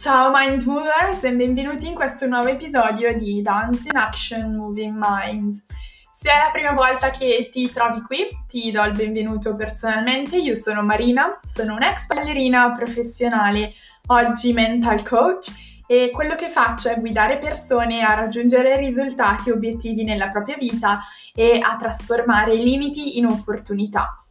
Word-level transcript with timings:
Ciao 0.00 0.30
Mind 0.32 0.62
Movers 0.62 1.24
e 1.24 1.34
benvenuti 1.34 1.86
in 1.86 1.94
questo 1.94 2.26
nuovo 2.26 2.48
episodio 2.48 3.14
di 3.18 3.42
Dance 3.42 3.86
in 3.86 3.98
Action 3.98 4.56
Moving 4.56 4.96
Minds. 4.98 5.66
Se 6.10 6.30
è 6.30 6.36
la 6.42 6.50
prima 6.50 6.72
volta 6.72 7.10
che 7.10 7.50
ti 7.52 7.70
trovi 7.70 8.00
qui, 8.00 8.26
ti 8.48 8.70
do 8.70 8.82
il 8.84 8.94
benvenuto 8.94 9.54
personalmente. 9.54 10.38
Io 10.38 10.54
sono 10.54 10.82
Marina, 10.82 11.38
sono 11.44 11.74
un'ex 11.74 12.06
ballerina 12.06 12.72
professionale, 12.72 13.74
oggi 14.06 14.54
mental 14.54 15.06
coach 15.06 15.52
e 15.86 16.10
quello 16.10 16.34
che 16.34 16.48
faccio 16.48 16.88
è 16.88 16.98
guidare 16.98 17.36
persone 17.36 18.00
a 18.00 18.14
raggiungere 18.14 18.78
risultati 18.78 19.50
e 19.50 19.52
obiettivi 19.52 20.02
nella 20.02 20.30
propria 20.30 20.56
vita 20.56 21.00
e 21.34 21.60
a 21.62 21.76
trasformare 21.76 22.54
limiti 22.54 23.18
in 23.18 23.26
opportunità. 23.26 24.24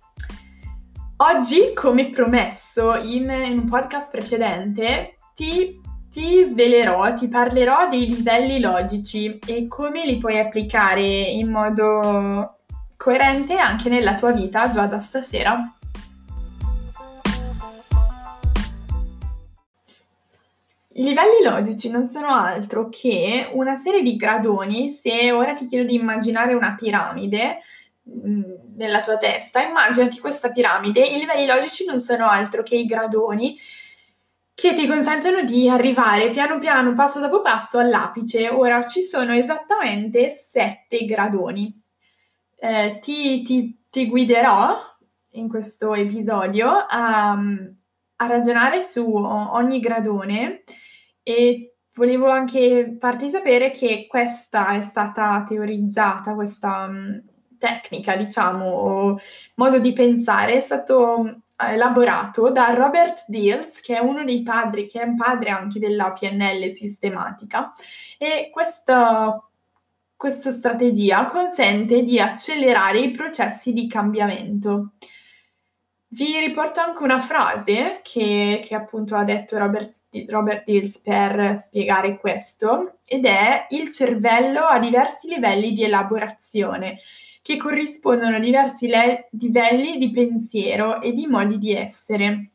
Oggi, 1.18 1.74
come 1.76 2.10
promesso 2.10 2.96
in 2.96 3.30
un 3.30 3.66
podcast 3.70 4.10
precedente, 4.10 5.14
ti, 5.40 5.80
ti 6.12 6.44
svelerò, 6.44 7.14
ti 7.14 7.30
parlerò 7.30 7.88
dei 7.88 8.08
livelli 8.08 8.60
logici 8.60 9.40
e 9.48 9.70
come 9.70 10.06
li 10.06 10.18
puoi 10.18 10.38
applicare 10.38 11.02
in 11.02 11.50
modo 11.50 12.58
coerente 12.98 13.56
anche 13.56 13.88
nella 13.88 14.16
tua 14.16 14.34
vita 14.34 14.70
già 14.70 14.86
da 14.86 15.00
stasera. 15.00 15.74
I 20.96 21.04
livelli 21.04 21.42
logici 21.42 21.90
non 21.90 22.04
sono 22.04 22.34
altro 22.34 22.90
che 22.90 23.50
una 23.54 23.78
serie 23.78 24.02
di 24.02 24.18
gradoni, 24.18 24.92
se 24.92 25.32
ora 25.32 25.54
ti 25.54 25.66
chiedo 25.68 25.88
di 25.88 25.96
immaginare 25.96 26.54
una 26.54 26.76
piramide 26.78 27.60
mm, 28.10 28.42
nella 28.76 29.00
tua 29.00 29.16
testa, 29.16 29.66
immaginati 29.66 30.20
questa 30.20 30.52
piramide, 30.52 31.00
i 31.00 31.18
livelli 31.18 31.46
logici 31.46 31.86
non 31.86 32.02
sono 32.02 32.28
altro 32.28 32.62
che 32.62 32.76
i 32.76 32.86
gradoni 32.86 33.58
che 34.60 34.74
ti 34.74 34.88
consentono 34.88 35.44
di 35.44 35.70
arrivare 35.70 36.32
piano 36.32 36.60
piano, 36.60 36.94
passo 36.94 37.22
dopo 37.22 37.42
passo, 37.42 37.80
all'apice. 37.80 38.50
Ora 38.50 38.84
ci 38.86 39.04
sono 39.04 39.34
esattamente 39.34 40.30
sette 40.30 41.06
gradoni. 41.06 41.82
Eh, 42.58 43.00
ti, 43.02 43.42
ti, 43.42 43.86
ti, 43.90 44.08
guiderò 44.08 44.78
in 45.32 45.48
questo 45.48 45.94
episodio 45.94 46.68
a, 46.70 47.32
a 47.32 48.28
ragionare 48.28 48.84
su 48.84 49.10
ogni 49.14 49.80
gradone 49.80 50.64
e 51.24 51.76
volevo 51.94 52.28
anche 52.30 52.98
farti 53.00 53.30
sapere 53.30 53.72
che 53.72 54.08
questa 54.10 54.76
è 54.76 54.82
stata 54.82 55.42
teorizzata, 55.48 56.34
questa 56.34 56.86
um, 56.90 57.24
tecnica, 57.58 58.18
diciamo, 58.18 58.66
o 58.66 59.20
modo 59.56 59.80
di 59.80 59.94
pensare 59.94 60.56
è 60.56 60.60
stato 60.60 61.44
elaborato 61.68 62.50
da 62.52 62.74
Robert 62.74 63.26
Diels, 63.28 63.82
che 63.82 63.98
è 63.98 64.00
uno 64.00 64.24
dei 64.24 64.44
padri, 64.44 64.88
che 64.88 65.02
è 65.02 65.04
un 65.04 65.16
padre 65.16 65.50
anche 65.50 65.80
della 65.80 66.12
PNL 66.12 66.72
sistematica, 66.72 67.74
e 68.18 68.50
questa, 68.52 69.44
questa 70.16 70.52
strategia 70.52 71.26
consente 71.26 72.04
di 72.04 72.20
accelerare 72.20 73.00
i 73.00 73.12
processi 73.12 73.74
di 73.74 73.88
cambiamento. 73.88 74.92
Vi 76.12 76.40
riporto 76.40 76.80
anche 76.80 77.04
una 77.04 77.20
frase 77.20 78.00
che, 78.02 78.64
che 78.66 78.74
appunto 78.74 79.16
ha 79.16 79.24
detto 79.24 79.58
Robert, 79.60 79.94
Robert 80.28 80.64
Dills 80.64 80.98
per 81.00 81.56
spiegare 81.58 82.18
questo, 82.18 83.00
ed 83.06 83.26
è 83.26 83.68
il 83.70 83.92
cervello 83.92 84.66
ha 84.66 84.80
diversi 84.80 85.28
livelli 85.28 85.74
di 85.74 85.84
elaborazione 85.84 87.00
che 87.42 87.58
corrispondono 87.58 88.38
a 88.38 88.40
diversi 88.40 88.88
le- 88.88 89.30
livelli 89.32 89.98
di 89.98 90.12
pensiero 90.12 91.02
e 91.02 91.14
di 91.14 91.28
modi 91.28 91.58
di 91.58 91.74
essere. 91.74 92.50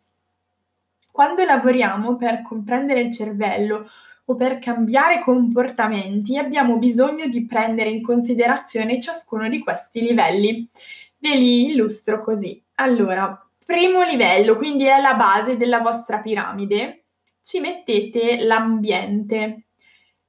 Quando 1.10 1.44
lavoriamo 1.44 2.16
per 2.16 2.42
comprendere 2.42 3.00
il 3.00 3.12
cervello 3.12 3.88
o 4.24 4.34
per 4.34 4.58
cambiare 4.58 5.20
comportamenti, 5.22 6.36
abbiamo 6.36 6.76
bisogno 6.76 7.26
di 7.28 7.44
prendere 7.44 7.90
in 7.90 8.02
considerazione 8.02 9.00
ciascuno 9.00 9.48
di 9.48 9.58
questi 9.58 10.00
livelli. 10.00 10.68
Ve 11.18 11.36
li 11.36 11.66
illustro 11.66 12.22
così. 12.22 12.60
Allora, 12.76 13.40
primo 13.64 14.02
livello, 14.02 14.56
quindi 14.56 14.84
è 14.84 15.00
la 15.00 15.14
base 15.14 15.56
della 15.56 15.78
vostra 15.78 16.18
piramide, 16.18 17.04
ci 17.40 17.60
mettete 17.60 18.44
l'ambiente. 18.44 19.66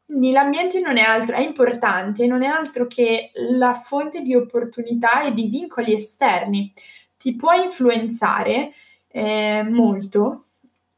L'ambiente 0.07 0.79
non 0.81 0.97
è 0.97 1.01
altro, 1.01 1.35
è 1.35 1.41
importante, 1.41 2.27
non 2.27 2.43
è 2.43 2.47
altro 2.47 2.85
che 2.88 3.31
la 3.33 3.73
fonte 3.73 4.21
di 4.21 4.35
opportunità 4.35 5.23
e 5.23 5.33
di 5.33 5.47
vincoli 5.47 5.93
esterni. 5.93 6.71
Ti 7.17 7.35
può 7.35 7.53
influenzare 7.53 8.71
eh, 9.07 9.63
molto 9.67 10.45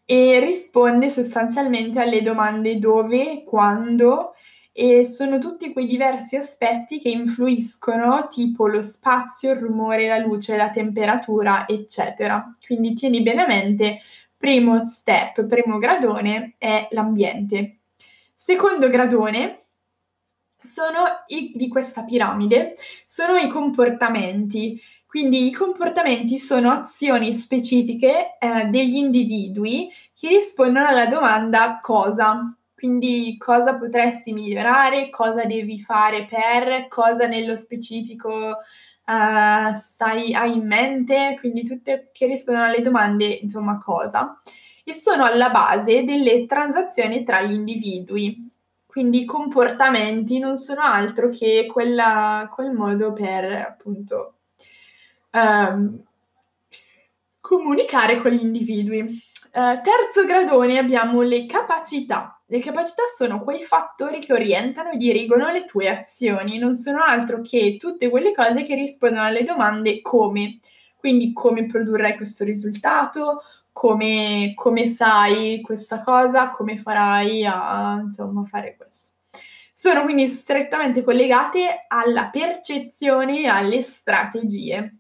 e 0.05 0.39
risponde 0.39 1.09
sostanzialmente 1.09 1.99
alle 1.99 2.21
domande 2.21 2.79
dove, 2.79 3.43
quando 3.45 4.33
e 4.79 5.03
sono 5.05 5.39
tutti 5.39 5.73
quei 5.73 5.87
diversi 5.87 6.35
aspetti 6.35 6.99
che 6.99 7.09
influiscono, 7.09 8.27
tipo 8.29 8.67
lo 8.67 8.83
spazio, 8.83 9.51
il 9.53 9.57
rumore, 9.57 10.07
la 10.07 10.19
luce, 10.19 10.55
la 10.55 10.69
temperatura, 10.69 11.67
eccetera. 11.67 12.55
Quindi 12.63 12.93
tieni 12.93 13.23
bene 13.23 13.41
a 13.43 13.47
mente, 13.47 14.01
primo 14.37 14.85
step, 14.85 15.45
primo 15.47 15.79
gradone 15.79 16.53
è 16.59 16.87
l'ambiente. 16.91 17.76
Secondo 18.39 18.87
gradone 18.87 19.63
sono 20.61 21.23
i, 21.25 21.53
di 21.55 21.67
questa 21.67 22.03
piramide 22.03 22.75
sono 23.03 23.35
i 23.35 23.47
comportamenti. 23.47 24.79
Quindi 25.07 25.47
i 25.47 25.51
comportamenti 25.51 26.37
sono 26.37 26.69
azioni 26.69 27.33
specifiche 27.33 28.37
eh, 28.37 28.65
degli 28.65 28.95
individui 28.95 29.91
che 30.13 30.27
rispondono 30.27 30.87
alla 30.87 31.07
domanda 31.07 31.79
cosa. 31.81 32.55
Quindi 32.75 33.37
cosa 33.39 33.75
potresti 33.75 34.33
migliorare, 34.33 35.09
cosa 35.09 35.43
devi 35.45 35.79
fare 35.81 36.27
per, 36.27 36.87
cosa 36.89 37.25
nello 37.25 37.55
specifico 37.55 38.29
uh, 38.59 39.75
sai, 39.75 40.35
hai 40.35 40.53
in 40.53 40.67
mente, 40.67 41.37
quindi 41.39 41.63
tutte 41.63 42.11
che 42.13 42.27
rispondono 42.27 42.67
alle 42.67 42.81
domande, 42.81 43.25
insomma, 43.25 43.79
cosa 43.79 44.39
e 44.89 44.93
sono 44.93 45.25
alla 45.25 45.49
base 45.49 46.05
delle 46.05 46.45
transazioni 46.45 47.25
tra 47.25 47.41
gli 47.41 47.51
individui. 47.51 48.49
Quindi 48.85 49.23
i 49.23 49.25
comportamenti 49.25 50.39
non 50.39 50.55
sono 50.55 50.79
altro 50.81 51.27
che 51.27 51.67
quella, 51.69 52.49
quel 52.53 52.71
modo 52.71 53.11
per 53.11 53.51
appunto 53.51 54.35
um, 55.31 56.01
comunicare 57.41 58.21
con 58.21 58.31
gli 58.31 58.41
individui. 58.41 59.01
Uh, 59.51 59.81
terzo 59.83 60.25
gradone 60.25 60.77
abbiamo 60.77 61.21
le 61.21 61.45
capacità. 61.45 62.41
Le 62.45 62.59
capacità 62.59 63.03
sono 63.13 63.43
quei 63.43 63.63
fattori 63.63 64.19
che 64.19 64.31
orientano 64.31 64.91
e 64.91 64.97
dirigono 64.97 65.51
le 65.51 65.65
tue 65.65 65.89
azioni, 65.89 66.59
non 66.59 66.75
sono 66.75 67.03
altro 67.03 67.41
che 67.41 67.75
tutte 67.77 68.09
quelle 68.09 68.33
cose 68.33 68.63
che 68.63 68.73
rispondono 68.73 69.25
alle 69.25 69.43
domande 69.43 70.01
come. 70.01 70.59
Quindi 70.95 71.33
come 71.33 71.65
produrrai 71.65 72.15
questo 72.15 72.45
risultato, 72.45 73.41
come, 73.77 74.53
come 74.55 74.87
sai 74.87 75.61
questa 75.61 76.01
cosa, 76.01 76.49
come 76.49 76.79
farai 76.79 77.45
a 77.45 77.99
insomma, 78.01 78.43
fare 78.45 78.75
questo. 78.75 79.17
Sono 79.71 80.01
quindi 80.01 80.25
strettamente 80.25 81.03
collegate 81.03 81.85
alla 81.87 82.29
percezione 82.29 83.41
e 83.41 83.45
alle 83.45 83.83
strategie. 83.83 84.95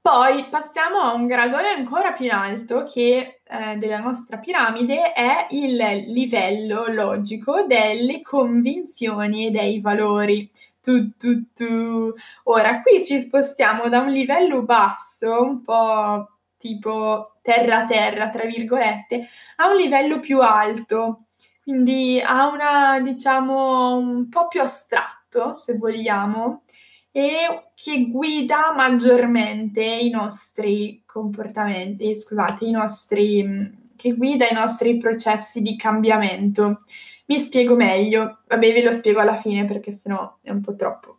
Poi 0.00 0.46
passiamo 0.50 0.98
a 0.98 1.12
un 1.12 1.28
gradone 1.28 1.68
ancora 1.68 2.14
più 2.14 2.24
in 2.24 2.32
alto 2.32 2.82
che 2.82 3.42
eh, 3.44 3.76
della 3.76 4.00
nostra 4.00 4.38
piramide 4.38 5.12
è 5.12 5.46
il 5.50 5.76
livello 6.12 6.86
logico 6.88 7.62
delle 7.62 8.22
convinzioni 8.22 9.46
e 9.46 9.50
dei 9.52 9.80
valori. 9.80 10.50
Tu, 10.82 11.16
tu, 11.16 11.52
tu. 11.54 12.12
Ora 12.44 12.82
qui 12.82 13.04
ci 13.04 13.20
spostiamo 13.20 13.88
da 13.88 14.00
un 14.00 14.10
livello 14.10 14.62
basso, 14.62 15.42
un 15.42 15.62
po' 15.62 16.37
tipo 16.58 17.38
terra 17.42 17.82
a 17.82 17.86
terra, 17.86 18.28
tra 18.28 18.44
virgolette, 18.44 19.28
a 19.56 19.70
un 19.70 19.76
livello 19.76 20.20
più 20.20 20.40
alto, 20.40 21.28
quindi 21.62 22.20
a 22.24 22.48
una, 22.48 23.00
diciamo, 23.00 23.96
un 23.96 24.28
po' 24.28 24.48
più 24.48 24.60
astratto, 24.60 25.56
se 25.56 25.76
vogliamo, 25.76 26.64
e 27.10 27.70
che 27.74 28.08
guida 28.10 28.72
maggiormente 28.74 29.82
i 29.82 30.10
nostri 30.10 31.02
comportamenti, 31.06 32.14
scusate, 32.14 32.64
i 32.64 32.70
nostri, 32.70 33.90
che 33.96 34.12
guida 34.14 34.48
i 34.48 34.54
nostri 34.54 34.96
processi 34.98 35.62
di 35.62 35.76
cambiamento. 35.76 36.82
Mi 37.26 37.38
spiego 37.38 37.74
meglio, 37.74 38.40
vabbè 38.46 38.72
ve 38.72 38.82
lo 38.82 38.92
spiego 38.92 39.20
alla 39.20 39.36
fine 39.36 39.64
perché 39.64 39.90
sennò 39.90 40.38
è 40.40 40.50
un 40.50 40.60
po' 40.60 40.74
troppo. 40.74 41.18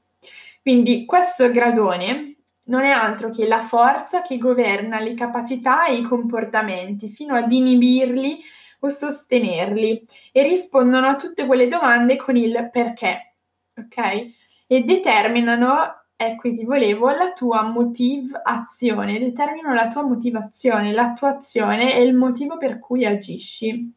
Quindi 0.62 1.06
questo 1.06 1.50
gradone 1.52 2.39
non 2.70 2.84
è 2.84 2.90
altro 2.90 3.30
che 3.30 3.46
la 3.48 3.62
forza 3.62 4.22
che 4.22 4.38
governa 4.38 5.00
le 5.00 5.14
capacità 5.14 5.86
e 5.86 5.98
i 5.98 6.02
comportamenti 6.02 7.10
fino 7.10 7.36
ad 7.36 7.52
inibirli 7.52 8.40
o 8.80 8.90
sostenerli 8.90 10.06
e 10.32 10.44
rispondono 10.44 11.08
a 11.08 11.16
tutte 11.16 11.46
quelle 11.46 11.68
domande 11.68 12.16
con 12.16 12.38
il 12.38 12.70
perché, 12.72 13.36
ok? 13.76 14.32
E 14.68 14.84
determinano 14.84 15.96
qui 16.38 16.54
ti 16.54 16.66
volevo, 16.66 17.10
la 17.10 17.32
tua 17.32 17.64
motivazione, 17.64 19.20
determinano 19.20 19.74
la 19.74 19.88
tua 19.88 20.04
motivazione, 20.04 20.92
la 20.92 21.14
tua 21.14 21.36
azione 21.36 21.96
e 21.96 22.04
il 22.04 22.14
motivo 22.14 22.58
per 22.58 22.80
cui 22.80 23.06
agisci. 23.06 23.94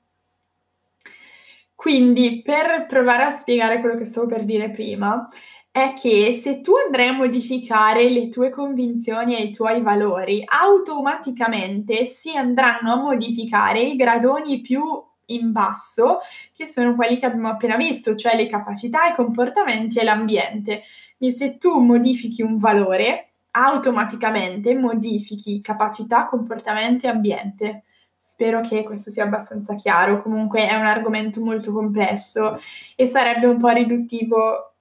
Quindi, 1.75 2.43
per 2.43 2.87
provare 2.87 3.25
a 3.25 3.31
spiegare 3.31 3.81
quello 3.81 3.97
che 3.97 4.05
stavo 4.05 4.27
per 4.27 4.45
dire 4.45 4.71
prima, 4.71 5.29
è 5.73 5.95
che 5.95 6.33
se 6.33 6.61
tu 6.61 6.75
andrai 6.77 7.09
a 7.09 7.13
modificare 7.13 8.11
le 8.11 8.29
tue 8.29 8.51
convinzioni 8.51 9.35
e 9.35 9.45
i 9.45 9.53
tuoi 9.53 9.81
valori, 9.81 10.45
automaticamente 10.47 12.05
si 12.05 12.37
andranno 12.37 12.93
a 12.93 12.97
modificare 13.03 13.81
i 13.81 13.97
gradoni 13.97 14.61
più 14.61 14.83
in 15.27 15.51
basso, 15.51 16.19
che 16.55 16.67
sono 16.67 16.95
quelli 16.95 17.17
che 17.17 17.25
abbiamo 17.25 17.49
appena 17.49 17.77
visto, 17.77 18.15
cioè 18.15 18.37
le 18.37 18.49
capacità, 18.49 19.07
i 19.07 19.15
comportamenti 19.15 19.99
e 19.99 20.05
l'ambiente. 20.05 20.83
Quindi 21.17 21.35
se 21.35 21.57
tu 21.57 21.81
modifichi 21.81 22.43
un 22.43 22.59
valore, 22.59 23.31
automaticamente 23.53 24.75
modifichi 24.75 25.63
capacità, 25.63 26.27
comportamenti 26.27 27.07
e 27.07 27.11
ambiente. 27.11 27.85
Spero 28.21 28.61
che 28.61 28.83
questo 28.83 29.11
sia 29.11 29.25
abbastanza 29.25 29.75
chiaro, 29.75 30.23
comunque 30.23 30.69
è 30.69 30.75
un 30.75 30.85
argomento 30.85 31.41
molto 31.41 31.73
complesso 31.73 32.61
e 32.95 33.07
sarebbe 33.07 33.47
un 33.47 33.59
po' 33.59 33.71
riduttivo 33.71 34.72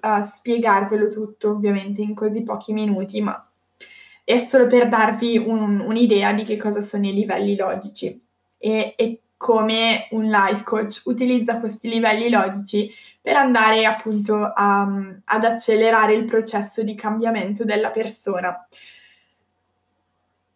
a 0.00 0.22
spiegarvelo 0.22 1.08
tutto 1.08 1.50
ovviamente 1.50 2.02
in 2.02 2.14
così 2.14 2.42
pochi 2.42 2.72
minuti, 2.72 3.20
ma 3.20 3.48
è 4.24 4.38
solo 4.40 4.66
per 4.66 4.88
darvi 4.88 5.38
un, 5.38 5.80
un'idea 5.80 6.32
di 6.32 6.44
che 6.44 6.56
cosa 6.56 6.80
sono 6.80 7.06
i 7.06 7.14
livelli 7.14 7.56
logici 7.56 8.20
e, 8.58 8.94
e 8.96 9.20
come 9.38 10.08
un 10.10 10.24
life 10.24 10.64
coach 10.64 11.02
utilizza 11.04 11.60
questi 11.60 11.88
livelli 11.88 12.28
logici 12.28 12.92
per 13.20 13.36
andare 13.36 13.86
appunto 13.86 14.34
a, 14.34 14.82
ad 15.24 15.44
accelerare 15.44 16.14
il 16.14 16.24
processo 16.24 16.82
di 16.82 16.94
cambiamento 16.94 17.64
della 17.64 17.90
persona. 17.90 18.66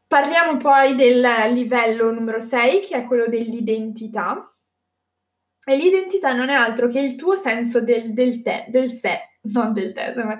Parliamo 0.06 0.58
poi 0.58 0.94
del 0.94 1.26
livello 1.54 2.10
numero 2.10 2.40
6, 2.40 2.80
che 2.80 2.96
è 2.96 3.04
quello 3.06 3.28
dell'identità. 3.28 4.52
E 5.64 5.76
l'identità 5.76 6.34
non 6.34 6.50
è 6.50 6.54
altro 6.54 6.88
che 6.88 6.98
il 6.98 7.14
tuo 7.14 7.36
senso 7.36 7.80
del, 7.80 8.12
del 8.12 8.42
te, 8.42 8.66
del 8.68 8.90
sé, 8.90 9.31
non 9.42 9.72
del 9.72 9.92
te, 9.92 10.14
ma 10.16 10.38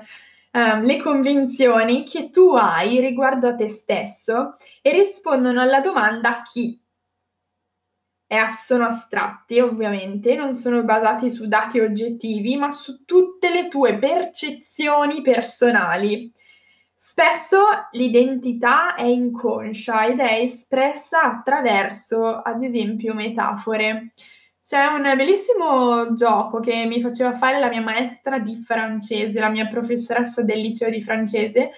um, 0.53 0.83
le 0.83 0.99
convinzioni 0.99 2.05
che 2.05 2.31
tu 2.31 2.55
hai 2.55 3.01
riguardo 3.01 3.49
a 3.49 3.55
te 3.55 3.69
stesso 3.69 4.57
e 4.81 4.93
rispondono 4.93 5.61
alla 5.61 5.81
domanda 5.81 6.43
chi. 6.43 6.79
E 8.27 8.49
sono 8.49 8.87
astratti, 8.87 9.61
ovviamente, 9.61 10.35
non 10.35 10.55
sono 10.55 10.83
basati 10.85 11.31
su 11.31 11.47
dati 11.47 11.81
oggettivi, 11.81 12.57
ma 12.57 12.71
su 12.71 13.05
tutte 13.05 13.51
le 13.51 13.69
tue 13.69 13.99
percezioni 13.99 15.21
personali. 15.21 16.33
Spesso 16.95 17.59
l'identità 17.91 18.95
è 18.95 19.03
inconscia 19.03 20.07
ed 20.07 20.21
è 20.21 20.41
espressa 20.41 21.23
attraverso, 21.23 22.41
ad 22.41 22.63
esempio, 22.63 23.13
metafore. 23.13 24.13
C'è 24.65 24.87
un 24.87 25.03
bellissimo 25.17 26.15
gioco 26.15 26.61
che 26.61 26.85
mi 26.87 27.01
faceva 27.01 27.35
fare 27.35 27.59
la 27.59 27.69
mia 27.69 27.81
maestra 27.81 28.39
di 28.39 28.57
francese, 28.57 29.41
la 29.41 29.49
mia 29.49 29.67
professoressa 29.67 30.45
del 30.45 30.61
liceo 30.61 30.89
di 30.89 31.03
francese, 31.03 31.73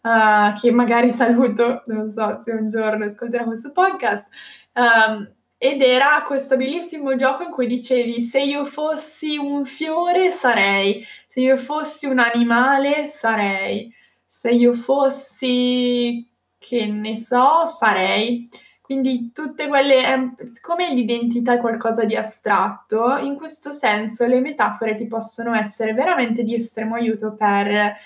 uh, 0.00 0.52
che 0.60 0.72
magari 0.72 1.12
saluto, 1.12 1.84
non 1.86 2.10
so 2.10 2.40
se 2.40 2.50
un 2.50 2.68
giorno 2.68 3.04
ascolterà 3.04 3.44
questo 3.44 3.70
podcast. 3.70 4.28
Um, 4.74 5.32
ed 5.56 5.80
era 5.80 6.24
questo 6.26 6.56
bellissimo 6.56 7.14
gioco 7.14 7.44
in 7.44 7.50
cui 7.50 7.68
dicevi 7.68 8.20
se 8.20 8.42
io 8.42 8.64
fossi 8.64 9.36
un 9.36 9.64
fiore 9.64 10.32
sarei, 10.32 11.06
se 11.28 11.40
io 11.40 11.56
fossi 11.56 12.06
un 12.06 12.18
animale 12.18 13.06
sarei, 13.06 13.94
se 14.26 14.50
io 14.50 14.74
fossi 14.74 16.28
che 16.58 16.86
ne 16.86 17.16
so 17.16 17.64
sarei. 17.66 18.48
Quindi 18.84 19.32
tutte 19.32 19.66
quelle, 19.66 19.96
eh, 19.96 20.44
siccome 20.44 20.92
l'identità 20.92 21.54
è 21.54 21.58
qualcosa 21.58 22.04
di 22.04 22.16
astratto, 22.16 23.16
in 23.16 23.34
questo 23.34 23.72
senso 23.72 24.26
le 24.26 24.40
metafore 24.40 24.94
ti 24.94 25.06
possono 25.06 25.54
essere 25.54 25.94
veramente 25.94 26.42
di 26.42 26.54
estremo 26.54 26.94
aiuto 26.94 27.32
per 27.32 27.96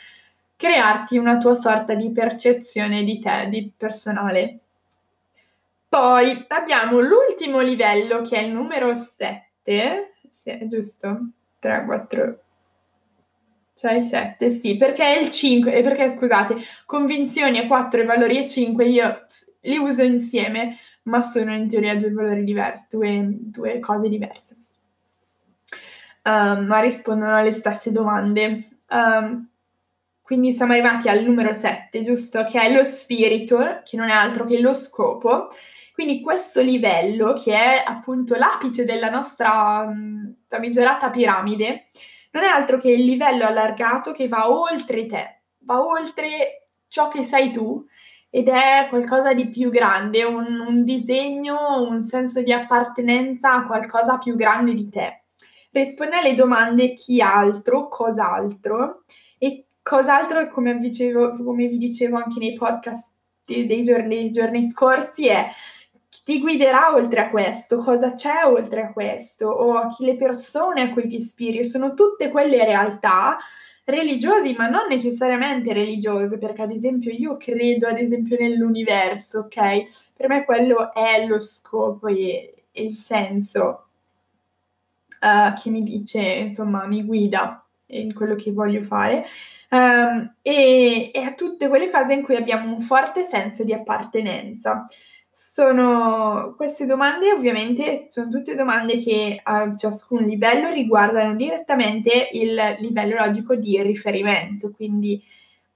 crearti 0.55 1.19
una 1.19 1.39
tua 1.39 1.57
sorta 1.57 1.95
di 1.95 2.13
percezione 2.13 3.03
di 3.03 3.19
te, 3.19 3.49
di 3.51 3.73
personale. 3.77 4.59
Poi 5.89 6.45
abbiamo 6.47 7.01
l'ultimo 7.01 7.59
livello 7.59 8.23
che 8.23 8.37
è 8.37 8.43
il 8.43 8.53
numero 8.53 8.95
7, 8.95 10.13
sì, 10.31 10.61
giusto? 10.69 11.31
3, 11.59 11.85
4, 11.87 12.41
6, 13.75 14.03
7, 14.05 14.51
sì, 14.51 14.77
perché 14.77 15.05
è 15.05 15.19
il 15.19 15.31
5, 15.33 15.83
perché 15.83 16.09
scusate, 16.09 16.55
convinzioni 16.87 17.59
e 17.59 17.67
4 17.67 18.01
e 18.01 18.05
valori 18.05 18.39
e 18.39 18.47
5 18.47 18.87
io 18.87 19.25
li 19.61 19.77
uso 19.77 20.03
insieme, 20.03 20.79
ma 21.03 21.23
sono 21.23 21.55
in 21.55 21.69
teoria 21.69 21.97
due 21.97 22.11
valori 22.11 22.45
diversi, 22.45 22.87
due, 22.91 23.27
due 23.29 23.81
cose 23.81 24.09
diverse. 24.09 24.57
Um, 26.25 26.67
ma 26.67 26.81
rispondono 26.81 27.37
alle 27.37 27.53
stesse 27.53 27.91
domande. 27.91 28.69
Um, 28.91 29.49
quindi 30.23 30.53
siamo 30.53 30.73
arrivati 30.73 31.09
al 31.09 31.23
numero 31.23 31.55
7, 31.55 32.03
giusto? 32.03 32.45
Che 32.45 32.61
è 32.61 32.73
lo 32.73 32.85
spirito, 32.85 33.81
che 33.83 33.97
non 33.97 34.11
è 34.11 34.13
altro 34.13 34.45
che 34.45 34.61
lo 34.61 34.75
scopo. 34.75 35.49
Quindi 35.95 36.21
questo 36.21 36.61
livello, 36.61 37.33
che 37.33 37.55
è 37.55 37.83
appunto 37.85 38.35
l'apice 38.37 38.85
della 38.85 39.09
nostra 39.09 39.91
famigerata 40.47 41.11
piramide, 41.11 41.87
non 42.33 42.43
è 42.43 42.47
altro 42.47 42.79
che 42.79 42.91
il 42.91 43.05
livello 43.05 43.47
allargato 43.47 44.13
che 44.13 44.29
va 44.29 44.51
oltre 44.51 45.07
te, 45.07 45.41
va 45.61 45.83
oltre 45.83 46.69
ciò 46.89 47.09
che 47.09 47.23
sei 47.23 47.51
tu 47.51 47.85
ed 48.31 48.49
è 48.49 48.87
qualcosa 48.89 49.33
di 49.33 49.49
più 49.49 49.71
grande, 49.71 50.25
un, 50.25 50.45
un 50.67 50.85
disegno, 50.85 51.89
un 51.89 52.03
senso 52.03 52.43
di 52.43 52.53
appartenenza 52.53 53.55
a 53.55 53.67
qualcosa 53.67 54.19
più 54.19 54.37
grande 54.37 54.75
di 54.75 54.89
te. 54.89 55.23
Risponde 55.71 56.17
alle 56.17 56.35
domande 56.35 56.95
chi 56.95 57.21
altro, 57.21 57.89
cos'altro 57.89 59.05
e 59.39 59.67
cos'altro, 59.83 60.49
come, 60.51 60.79
dicevo, 60.79 61.43
come 61.43 61.67
vi 61.67 61.79
dicevo 61.79 62.17
anche 62.17 62.39
nei 62.39 62.55
podcast 62.55 63.15
dei, 63.45 63.83
giorni, 63.83 64.17
dei 64.17 64.31
giorni 64.31 64.63
scorsi, 64.63 65.27
è 65.29 65.49
chi 66.09 66.21
ti 66.25 66.41
guiderà 66.41 66.95
oltre 66.95 67.21
a 67.21 67.31
questo, 67.31 67.79
cosa 67.79 68.15
c'è 68.15 68.45
oltre 68.45 68.83
a 68.83 68.93
questo, 68.93 69.49
o 69.49 69.89
chi 69.89 70.05
le 70.05 70.17
persone 70.17 70.83
a 70.83 70.93
cui 70.93 71.07
ti 71.07 71.17
ispiri, 71.17 71.65
sono 71.65 71.95
tutte 71.95 72.31
quelle 72.31 72.65
realtà 72.65 73.37
religiosi, 73.85 74.55
ma 74.57 74.69
non 74.69 74.87
necessariamente 74.89 75.73
religiose, 75.73 76.39
perché 76.39 76.63
ad 76.63 76.73
esempio 76.73 77.11
io 77.11 77.37
credo 77.37 77.87
ad 77.87 77.99
esempio 77.99 78.37
nell'universo, 78.39 79.41
ok? 79.41 80.13
Per 80.15 80.29
me 80.29 80.45
quello 80.45 80.93
è 80.93 81.27
lo 81.27 81.41
scopo 81.41 82.07
e, 82.07 82.65
e 82.71 82.83
il 82.83 82.95
senso 82.95 83.87
uh, 85.21 85.55
che 85.61 85.71
mi 85.71 85.83
dice, 85.83 86.21
insomma, 86.21 86.87
mi 86.87 87.05
guida 87.05 87.65
in 87.87 88.15
quello 88.15 88.35
che 88.35 88.53
voglio 88.53 88.83
fare. 88.83 89.27
Um, 89.71 90.35
e, 90.41 91.11
e 91.13 91.21
a 91.21 91.35
tutte 91.35 91.69
quelle 91.69 91.91
cose 91.91 92.15
in 92.15 92.23
cui 92.23 92.37
abbiamo 92.37 92.73
un 92.73 92.81
forte 92.81 93.25
senso 93.25 93.65
di 93.65 93.73
appartenenza. 93.73 94.87
Sono 95.31 96.55
queste 96.57 96.85
domande, 96.85 97.33
ovviamente, 97.33 98.07
sono 98.09 98.29
tutte 98.31 98.55
domande 98.57 99.01
che 99.03 99.41
a 99.43 99.75
ciascun 99.77 100.25
livello 100.25 100.71
riguardano 100.71 101.37
direttamente 101.37 102.31
il 102.33 102.77
livello 102.81 103.17
logico 103.17 103.55
di 103.55 103.81
riferimento, 103.83 104.73
quindi 104.73 105.23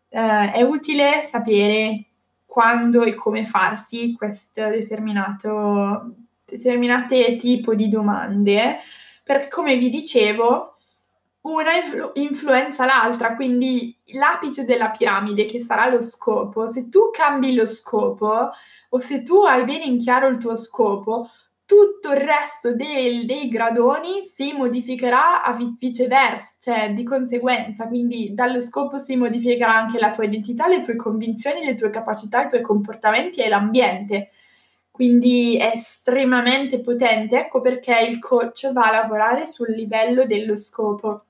eh, 0.09 0.52
è 0.52 0.62
utile 0.62 1.23
sapere 1.23 2.04
quando 2.44 3.02
e 3.02 3.14
come 3.14 3.44
farsi 3.44 4.14
questo 4.14 4.68
determinato 4.68 6.16
determinate 6.52 7.37
tipo 7.37 7.75
di 7.75 7.88
domande, 7.88 8.78
perché 9.23 9.49
come 9.49 9.76
vi 9.76 9.88
dicevo, 9.88 10.72
una 11.43 11.75
influ- 11.75 12.11
influenza 12.15 12.85
l'altra, 12.85 13.35
quindi 13.35 13.97
l'apice 14.15 14.65
della 14.65 14.91
piramide 14.91 15.47
che 15.47 15.61
sarà 15.61 15.89
lo 15.89 16.01
scopo, 16.01 16.67
se 16.67 16.89
tu 16.89 17.11
cambi 17.11 17.55
lo 17.55 17.67
scopo, 17.67 18.51
o 18.91 18.99
se 19.01 19.23
tu 19.23 19.43
hai 19.43 19.65
bene 19.65 19.85
in 19.85 19.99
chiaro 19.99 20.29
il 20.29 20.39
tuo 20.39 20.57
scopo, 20.57 21.29
tutto 21.65 22.13
il 22.13 22.21
resto 22.21 22.75
del, 22.77 23.25
dei 23.25 23.49
gradoni 23.49 24.23
si 24.23 24.53
modificherà 24.53 25.43
a 25.43 25.57
viceversa, 25.79 26.57
cioè 26.61 26.93
di 26.93 27.03
conseguenza, 27.03 27.87
quindi 27.89 28.35
dallo 28.35 28.61
scopo 28.61 28.99
si 28.99 29.17
modificherà 29.17 29.75
anche 29.75 29.99
la 29.99 30.11
tua 30.11 30.25
identità, 30.25 30.69
le 30.69 30.81
tue 30.83 30.97
convinzioni, 30.97 31.65
le 31.65 31.75
tue 31.75 31.91
capacità, 31.91 32.45
i 32.45 32.49
tuoi 32.49 32.61
comportamenti 32.61 33.41
e 33.41 33.49
l'ambiente. 33.49 34.31
Quindi 34.91 35.57
è 35.57 35.73
estremamente 35.75 36.81
potente, 36.81 37.39
ecco 37.39 37.63
perché 37.63 37.99
il 38.07 38.19
coach 38.19 38.71
va 38.73 38.83
a 38.89 38.93
lavorare 38.93 39.47
sul 39.47 39.71
livello 39.71 40.27
dello 40.27 40.57
scopo. 40.57 41.25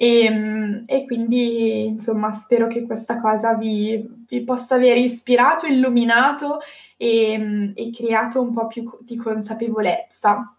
E, 0.00 0.24
ehm, 0.24 0.84
e, 0.86 1.04
quindi, 1.06 1.86
insomma, 1.86 2.32
spero 2.32 2.68
che 2.68 2.82
questa 2.86 3.20
cosa 3.20 3.54
vi, 3.54 4.24
vi 4.28 4.44
possa 4.44 4.76
aver 4.76 4.96
ispirato, 4.96 5.66
illuminato 5.66 6.60
e, 6.96 7.72
e 7.74 7.90
creato 7.90 8.40
un 8.40 8.52
po' 8.54 8.68
più 8.68 8.88
di 9.00 9.16
consapevolezza. 9.16 10.54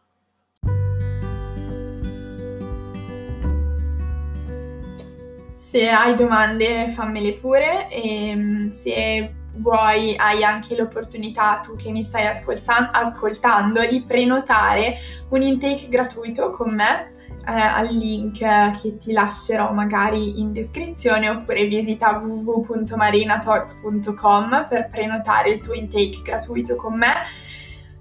Se 5.58 5.88
hai 5.88 6.16
domande 6.16 6.90
fammele 6.90 7.34
pure 7.34 7.90
e 7.90 8.36
mm, 8.36 8.70
se 8.72 9.34
vuoi 9.54 10.16
hai 10.18 10.44
anche 10.44 10.76
l'opportunità, 10.76 11.62
tu 11.64 11.78
che 11.78 11.92
mi 11.92 12.04
stai 12.04 12.26
ascoltando, 12.26 13.88
di 13.88 14.04
prenotare 14.06 14.98
un 15.30 15.42
intake 15.42 15.88
gratuito 15.88 16.52
con 16.52 16.74
me 16.74 17.18
eh, 17.50 17.62
al 17.62 17.88
link 17.88 18.40
che 18.40 18.98
ti 18.98 19.12
lascerò 19.12 19.72
magari 19.72 20.40
in 20.40 20.54
descrizione 20.54 21.30
oppure 21.30 21.66
visita 21.66 22.18
www.marinatalks.com 22.18 24.66
per 24.70 24.90
prenotare 24.90 25.52
il 25.52 25.62
tuo 25.62 25.74
intake 25.74 26.22
gratuito 26.24 26.76
con 26.76 26.98
me. 26.98 27.14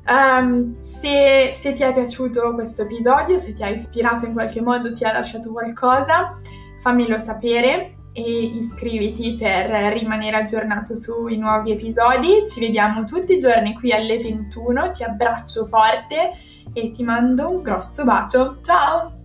Um, 0.07 0.81
se, 0.83 1.50
se 1.52 1.75
ti 1.75 1.83
è 1.83 1.93
piaciuto 1.93 2.55
questo 2.55 2.81
episodio, 2.83 3.37
se 3.37 3.52
ti 3.52 3.62
ha 3.62 3.69
ispirato 3.69 4.25
in 4.25 4.33
qualche 4.33 4.62
modo, 4.62 4.95
ti 4.95 5.05
ha 5.05 5.12
lasciato 5.12 5.52
qualcosa, 5.52 6.40
fammelo 6.81 7.19
sapere 7.19 7.97
e 8.14 8.23
iscriviti 8.23 9.37
per 9.37 9.69
rimanere 9.93 10.38
aggiornato 10.38 10.97
sui 10.97 11.37
nuovi 11.37 11.73
episodi. 11.73 12.43
Ci 12.47 12.61
vediamo 12.61 13.05
tutti 13.05 13.35
i 13.35 13.38
giorni 13.38 13.75
qui 13.75 13.93
alle 13.93 14.17
21, 14.19 14.93
ti 14.93 15.05
abbraccio 15.05 15.67
forte 15.67 16.31
e 16.73 16.90
ti 16.90 17.02
mando 17.02 17.50
un 17.50 17.61
grosso 17.62 18.05
bacio. 18.05 18.61
Ciao! 18.62 19.17